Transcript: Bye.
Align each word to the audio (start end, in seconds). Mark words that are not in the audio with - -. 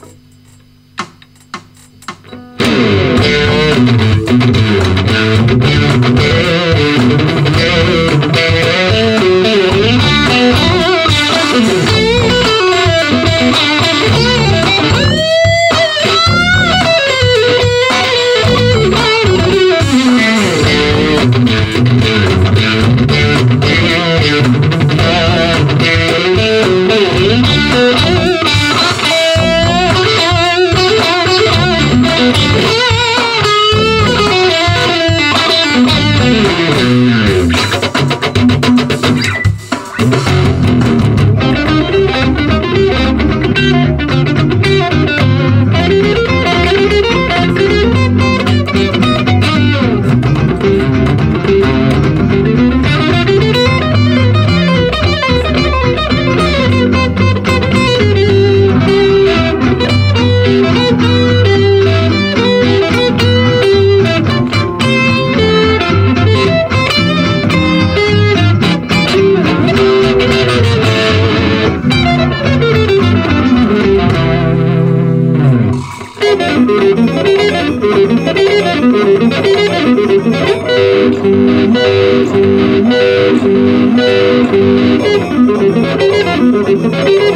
Bye. 0.00 0.27